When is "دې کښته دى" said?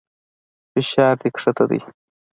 1.21-1.79